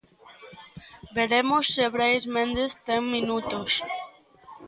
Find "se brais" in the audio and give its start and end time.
1.75-2.23